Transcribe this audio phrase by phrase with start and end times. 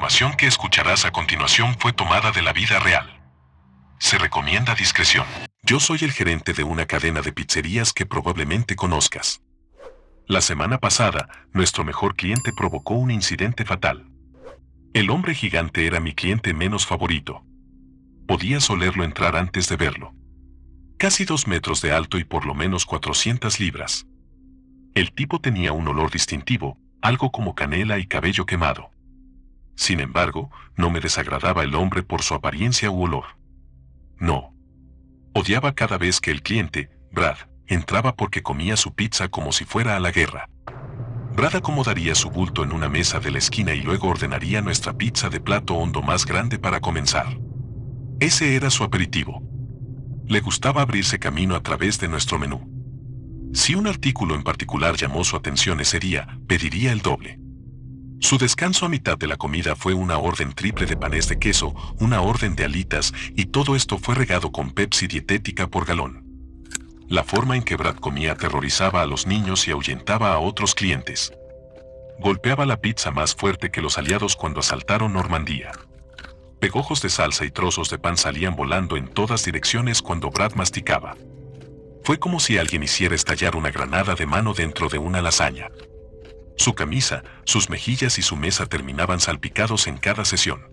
[0.00, 3.20] información que escucharás a continuación fue tomada de la vida real.
[3.98, 5.26] Se recomienda discreción.
[5.62, 9.42] Yo soy el gerente de una cadena de pizzerías que probablemente conozcas.
[10.26, 14.10] La semana pasada, nuestro mejor cliente provocó un incidente fatal.
[14.94, 17.44] El hombre gigante era mi cliente menos favorito.
[18.26, 20.14] Podías olerlo entrar antes de verlo.
[20.96, 24.06] Casi dos metros de alto y por lo menos 400 libras.
[24.94, 28.90] El tipo tenía un olor distintivo, algo como canela y cabello quemado.
[29.74, 33.24] Sin embargo, no me desagradaba el hombre por su apariencia u olor.
[34.18, 34.54] No.
[35.34, 39.96] Odiaba cada vez que el cliente, Brad, entraba porque comía su pizza como si fuera
[39.96, 40.48] a la guerra.
[41.34, 45.30] Brad acomodaría su bulto en una mesa de la esquina y luego ordenaría nuestra pizza
[45.30, 47.38] de plato hondo más grande para comenzar.
[48.18, 49.42] Ese era su aperitivo.
[50.26, 52.68] Le gustaba abrirse camino a través de nuestro menú.
[53.54, 57.40] Si un artículo en particular llamó su atención ese día, pediría el doble.
[58.20, 61.74] Su descanso a mitad de la comida fue una orden triple de panes de queso,
[61.98, 66.24] una orden de alitas, y todo esto fue regado con Pepsi dietética por galón.
[67.08, 71.32] La forma en que Brad comía aterrorizaba a los niños y ahuyentaba a otros clientes.
[72.20, 75.72] Golpeaba la pizza más fuerte que los aliados cuando asaltaron Normandía.
[76.60, 81.16] Pegojos de salsa y trozos de pan salían volando en todas direcciones cuando Brad masticaba.
[82.04, 85.68] Fue como si alguien hiciera estallar una granada de mano dentro de una lasaña.
[86.56, 90.70] Su camisa, sus mejillas y su mesa terminaban salpicados en cada sesión.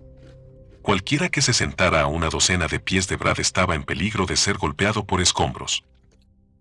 [0.82, 4.36] Cualquiera que se sentara a una docena de pies de Brad estaba en peligro de
[4.36, 5.84] ser golpeado por escombros.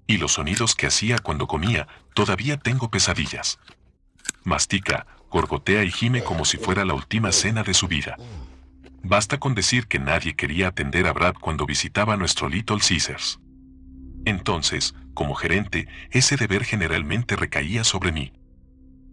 [0.05, 3.59] Y los sonidos que hacía cuando comía, todavía tengo pesadillas.
[4.43, 8.17] Mastica, gorgotea y gime como si fuera la última cena de su vida.
[9.03, 13.39] Basta con decir que nadie quería atender a Brad cuando visitaba nuestro Little Caesars.
[14.25, 18.33] Entonces, como gerente, ese deber generalmente recaía sobre mí.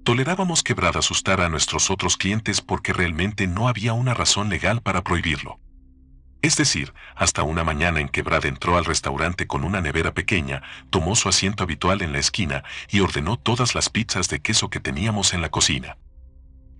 [0.04, 4.82] Tolerábamos que Brad asustara a nuestros otros clientes porque realmente no había una razón legal
[4.82, 5.58] para prohibirlo.
[6.42, 10.62] Es decir, hasta una mañana en que Brad entró al restaurante con una nevera pequeña,
[10.90, 14.78] tomó su asiento habitual en la esquina y ordenó todas las pizzas de queso que
[14.78, 15.96] teníamos en la cocina.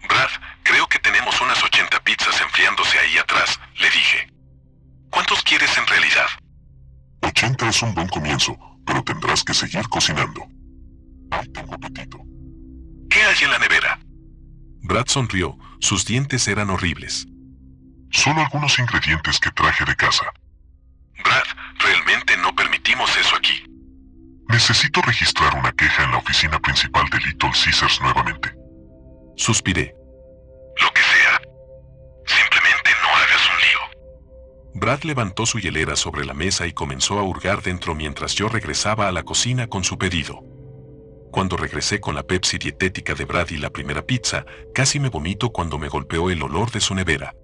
[0.06, 0.28] Brad,
[0.62, 4.28] creo que tenemos unas 80 pizzas enfriándose ahí atrás, le dije.
[5.08, 6.26] ¿Cuántos quieres en realidad?
[7.22, 8.54] 80 es un buen comienzo,
[8.84, 10.46] pero tendrás que seguir cocinando.
[11.54, 12.13] Tengo apetito.
[13.24, 13.98] ¿Qué hay en la nevera?
[14.82, 17.26] Brad sonrió, sus dientes eran horribles.
[18.10, 20.26] Solo algunos ingredientes que traje de casa.
[21.24, 21.46] Brad,
[21.78, 23.64] realmente no permitimos eso aquí.
[24.50, 28.54] Necesito registrar una queja en la oficina principal de Little Caesars nuevamente.
[29.38, 29.94] Suspiré.
[30.82, 31.40] Lo que sea.
[32.26, 34.80] Simplemente no hagas un lío.
[34.82, 39.08] Brad levantó su hielera sobre la mesa y comenzó a hurgar dentro mientras yo regresaba
[39.08, 40.53] a la cocina con su pedido.
[41.34, 45.50] Cuando regresé con la Pepsi dietética de Brad y la primera pizza, casi me vomito
[45.50, 47.34] cuando me golpeó el olor de su nevera.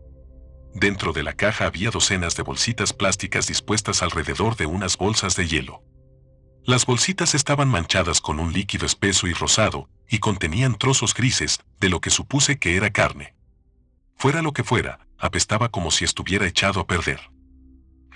[0.72, 5.48] Dentro de la caja había docenas de bolsitas plásticas dispuestas alrededor de unas bolsas de
[5.48, 5.82] hielo.
[6.64, 11.88] Las bolsitas estaban manchadas con un líquido espeso y rosado, y contenían trozos grises, de
[11.88, 13.34] lo que supuse que era carne.
[14.14, 17.18] Fuera lo que fuera, apestaba como si estuviera echado a perder.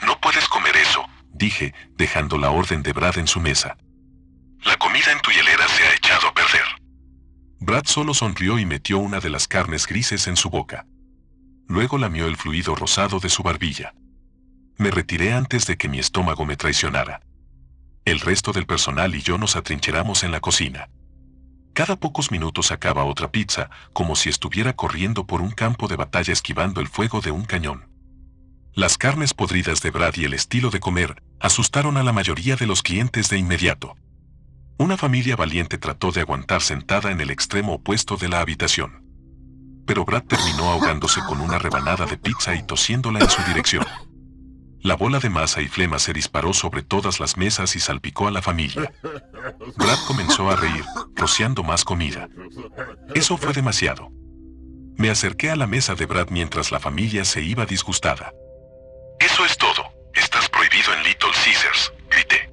[0.07, 3.77] No puedes comer eso, dije, dejando la orden de Brad en su mesa.
[4.65, 5.44] La comida en tu hielera
[7.65, 10.85] Brad solo sonrió y metió una de las carnes grises en su boca.
[11.67, 13.95] Luego lamió el fluido rosado de su barbilla.
[14.77, 17.23] Me retiré antes de que mi estómago me traicionara.
[18.05, 20.91] El resto del personal y yo nos atrincheramos en la cocina.
[21.73, 26.35] Cada pocos minutos sacaba otra pizza, como si estuviera corriendo por un campo de batalla
[26.35, 27.89] esquivando el fuego de un cañón.
[28.75, 32.67] Las carnes podridas de Brad y el estilo de comer asustaron a la mayoría de
[32.67, 33.97] los clientes de inmediato.
[34.77, 39.05] Una familia valiente trató de aguantar sentada en el extremo opuesto de la habitación.
[39.87, 43.87] Pero Brad terminó ahogándose con una rebanada de pizza y tosiéndola en su dirección.
[44.81, 48.33] La bola de masa y flema se disparó sobre todas las mesas y salpicó a
[48.33, 48.93] la familia.
[49.77, 50.85] Brad comenzó a reír,
[51.15, 52.29] rociando más comida.
[53.15, 54.11] Eso fue demasiado.
[54.97, 58.33] Me acerqué a la mesa de Brad mientras la familia se iba disgustada.
[59.21, 59.85] Eso es todo.
[60.15, 62.53] Estás prohibido en Little Caesars, grité.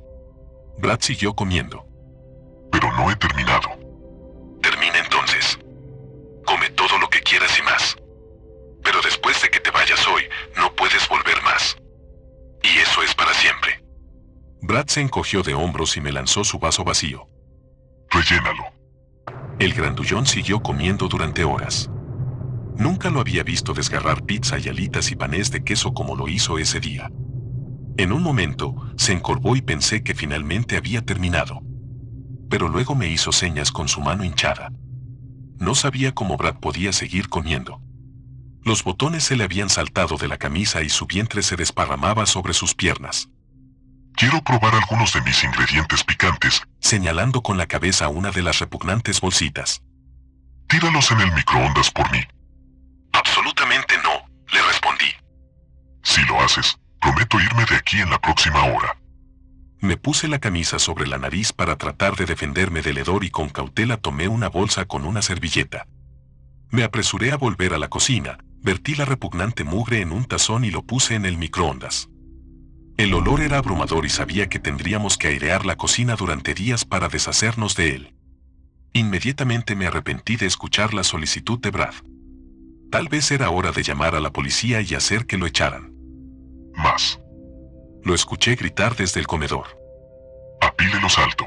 [0.77, 1.90] Brad siguió comiendo.
[2.81, 3.69] Pero no he terminado.
[4.63, 5.59] Termina entonces.
[6.45, 7.95] Come todo lo que quieras y más.
[8.83, 10.23] Pero después de que te vayas hoy,
[10.57, 11.77] no puedes volver más.
[12.63, 13.83] Y eso es para siempre.
[14.63, 17.27] Brad se encogió de hombros y me lanzó su vaso vacío.
[18.09, 18.63] Rellénalo.
[19.59, 21.87] El grandullón siguió comiendo durante horas.
[22.77, 26.57] Nunca lo había visto desgarrar pizza y alitas y panés de queso como lo hizo
[26.57, 27.11] ese día.
[27.97, 31.61] En un momento, se encorvó y pensé que finalmente había terminado.
[32.51, 34.71] Pero luego me hizo señas con su mano hinchada.
[35.57, 37.81] No sabía cómo Brad podía seguir comiendo.
[38.63, 42.53] Los botones se le habían saltado de la camisa y su vientre se desparramaba sobre
[42.53, 43.29] sus piernas.
[44.15, 49.21] Quiero probar algunos de mis ingredientes picantes, señalando con la cabeza una de las repugnantes
[49.21, 49.81] bolsitas.
[50.67, 52.19] Tíralos en el microondas por mí.
[53.13, 55.11] Absolutamente no, le respondí.
[56.03, 59.00] Si lo haces, prometo irme de aquí en la próxima hora.
[59.81, 63.49] Me puse la camisa sobre la nariz para tratar de defenderme del hedor y con
[63.49, 65.87] cautela tomé una bolsa con una servilleta.
[66.69, 70.69] Me apresuré a volver a la cocina, vertí la repugnante mugre en un tazón y
[70.69, 72.09] lo puse en el microondas.
[72.97, 77.07] El olor era abrumador y sabía que tendríamos que airear la cocina durante días para
[77.07, 78.15] deshacernos de él.
[78.93, 81.95] Inmediatamente me arrepentí de escuchar la solicitud de Brad.
[82.91, 85.91] Tal vez era hora de llamar a la policía y hacer que lo echaran.
[86.75, 87.19] Más.
[88.03, 89.79] Lo escuché gritar desde el comedor.
[90.59, 91.45] Apílelos alto.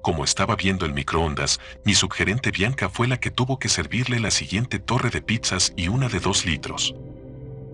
[0.00, 4.30] Como estaba viendo el microondas, mi subgerente Bianca fue la que tuvo que servirle la
[4.30, 6.94] siguiente torre de pizzas y una de dos litros.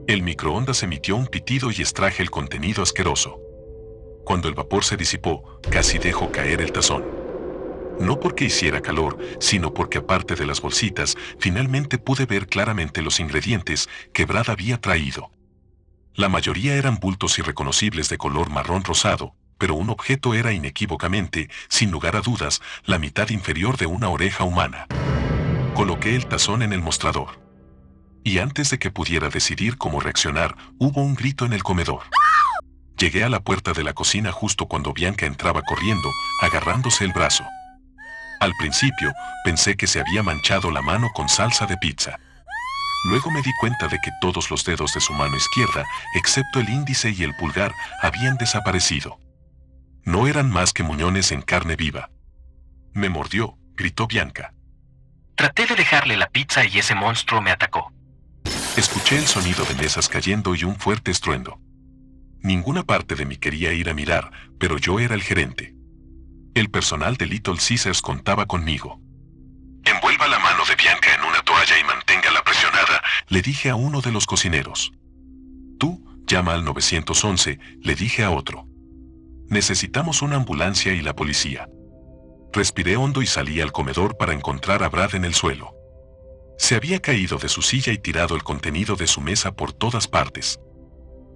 [0.07, 3.39] El microondas emitió un pitido y extraje el contenido asqueroso.
[4.25, 7.05] Cuando el vapor se disipó, casi dejó caer el tazón.
[8.01, 13.21] No porque hiciera calor, sino porque aparte de las bolsitas, finalmente pude ver claramente los
[13.21, 15.31] ingredientes que Brad había traído.
[16.15, 21.91] La mayoría eran bultos irreconocibles de color marrón rosado, pero un objeto era inequívocamente, sin
[21.91, 24.87] lugar a dudas, la mitad inferior de una oreja humana.
[25.75, 27.41] Coloqué el tazón en el mostrador.
[28.25, 32.03] Y antes de que pudiera decidir cómo reaccionar, hubo un grito en el comedor.
[32.99, 36.11] Llegué a la puerta de la cocina justo cuando Bianca entraba corriendo,
[36.43, 37.45] agarrándose el brazo.
[38.39, 39.13] Al principio,
[39.45, 42.19] pensé que se había manchado la mano con salsa de pizza.
[43.05, 45.85] Luego me di cuenta de que todos los dedos de su mano izquierda,
[46.15, 49.19] excepto el índice y el pulgar, habían desaparecido.
[50.05, 52.11] No eran más que muñones en carne viva.
[52.93, 54.55] Me mordió, gritó Bianca.
[55.35, 57.93] Traté de dejarle la pizza y ese monstruo me atacó.
[58.77, 61.59] Escuché el sonido de mesas cayendo y un fuerte estruendo.
[62.43, 65.75] Ninguna parte de mí quería ir a mirar, pero yo era el gerente.
[66.55, 69.01] El personal de Little Caesars contaba conmigo.
[69.85, 74.13] Envuelva la mano Bianca en una toalla y manténgala presionada, le dije a uno de
[74.13, 74.93] los cocineros.
[75.79, 78.67] Tú, llama al 911, le dije a otro.
[79.49, 81.69] Necesitamos una ambulancia y la policía.
[82.53, 85.75] Respiré hondo y salí al comedor para encontrar a Brad en el suelo.
[86.59, 90.07] Se había caído de su silla y tirado el contenido de su mesa por todas
[90.07, 90.61] partes.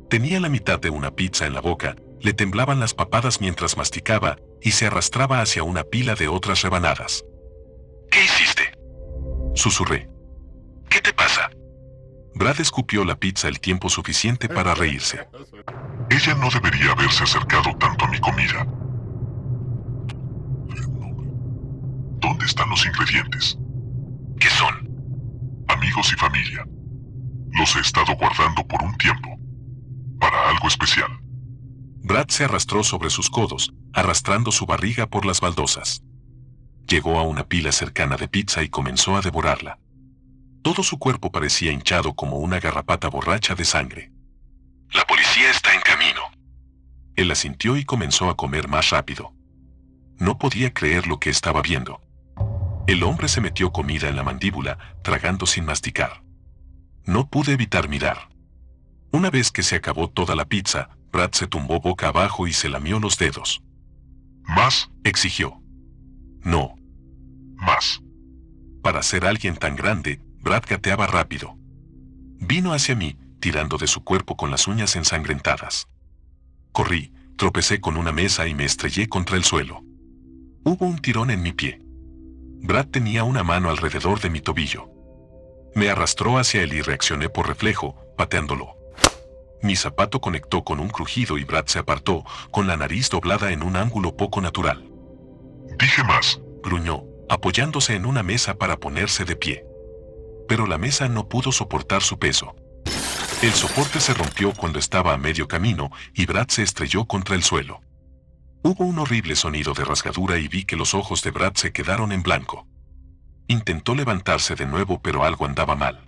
[0.09, 4.37] Tenía la mitad de una pizza en la boca, le temblaban las papadas mientras masticaba
[4.63, 7.25] y se arrastraba hacia una pila de otras rebanadas.
[9.57, 10.09] Susurré.
[10.91, 11.51] ¿Qué te pasa?
[12.35, 15.27] Brad escupió la pizza el tiempo suficiente para reírse.
[16.11, 18.67] Ella no debería haberse acercado tanto a mi comida.
[22.21, 23.59] ¿Dónde están los ingredientes?
[24.39, 24.75] ¿Qué son?
[25.69, 26.67] Amigos y familia.
[27.59, 29.39] Los he estado guardando por un tiempo.
[30.21, 31.19] Para algo especial.
[32.03, 36.03] Brad se arrastró sobre sus codos, arrastrando su barriga por las baldosas.
[36.87, 39.79] Llegó a una pila cercana de pizza y comenzó a devorarla.
[40.63, 44.13] Todo su cuerpo parecía hinchado como una garrapata borracha de sangre.
[44.93, 46.21] La policía está en camino.
[47.17, 49.33] Él asintió y comenzó a comer más rápido.
[50.19, 52.01] No podía creer lo que estaba viendo.
[52.87, 56.23] El hombre se metió comida en la mandíbula, tragando sin masticar.
[57.05, 58.29] No pude evitar mirar.
[59.11, 62.69] Una vez que se acabó toda la pizza, Brad se tumbó boca abajo y se
[62.69, 63.63] lamió los dedos.
[64.45, 64.91] ¿Más?
[65.03, 65.61] exigió.
[66.47, 66.77] No.
[67.57, 68.01] Más.
[68.81, 71.57] Para ser alguien tan grande, Brad gateaba rápido.
[72.39, 75.89] Vino hacia mí, tirando de su cuerpo con las uñas ensangrentadas.
[76.71, 79.83] Corrí, tropecé con una mesa y me estrellé contra el suelo.
[80.63, 81.81] Hubo un tirón en mi pie.
[82.63, 84.89] Brad tenía una mano alrededor de mi tobillo.
[85.75, 88.77] Me arrastró hacia él y reaccioné por reflejo, pateándolo.
[89.63, 93.65] Mi zapato conectó con un crujido y Brad se apartó, con la nariz doblada en
[93.65, 94.93] un ángulo poco natural.
[95.79, 99.67] Dije más, gruñó, apoyándose en una mesa para ponerse de pie
[100.47, 102.55] pero la mesa no pudo soportar su peso.
[103.43, 107.43] El soporte se rompió cuando estaba a medio camino y Brad se estrelló contra el
[107.43, 107.81] suelo.
[108.63, 112.13] Hubo un horrible sonido de rasgadura y vi que los ojos de Brad se quedaron
[112.13, 112.67] en blanco.
[113.47, 116.01] Intentó levantarse de nuevo pero algo andaba mal.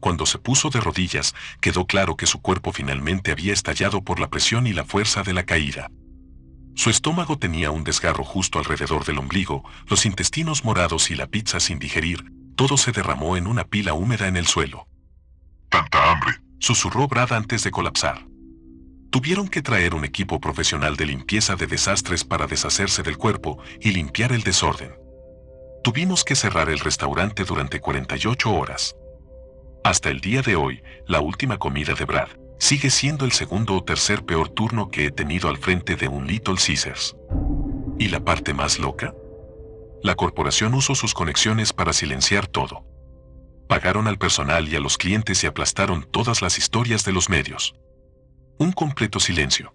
[0.00, 4.28] Cuando se puso de rodillas, quedó claro que su cuerpo finalmente había estallado por la
[4.28, 5.90] presión y la fuerza de la caída.
[6.76, 11.58] Su estómago tenía un desgarro justo alrededor del ombligo, los intestinos morados y la pizza
[11.58, 14.86] sin digerir, todo se derramó en una pila húmeda en el suelo.
[15.70, 18.26] Tanta hambre, susurró Brad antes de colapsar.
[19.10, 23.92] Tuvieron que traer un equipo profesional de limpieza de desastres para deshacerse del cuerpo y
[23.92, 24.92] limpiar el desorden.
[25.82, 28.94] Tuvimos que cerrar el restaurante durante 48 horas.
[29.82, 32.28] Hasta el día de hoy, la última comida de Brad
[32.58, 36.26] sigue siendo el segundo o tercer peor turno que he tenido al frente de un
[36.26, 37.16] Little Caesars.
[37.98, 39.14] ¿Y la parte más loca?
[40.02, 42.84] La corporación usó sus conexiones para silenciar todo.
[43.68, 47.74] Pagaron al personal y a los clientes y aplastaron todas las historias de los medios.
[48.58, 49.72] Un completo silencio.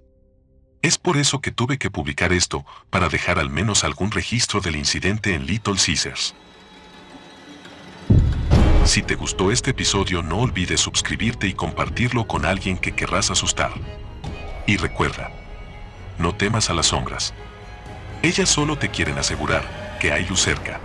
[0.81, 4.75] Es por eso que tuve que publicar esto, para dejar al menos algún registro del
[4.75, 6.33] incidente en Little Caesars.
[8.85, 13.71] Si te gustó este episodio no olvides suscribirte y compartirlo con alguien que querrás asustar.
[14.65, 15.31] Y recuerda,
[16.17, 17.33] no temas a las sombras.
[18.21, 20.79] Ellas solo te quieren asegurar que hay luz cerca.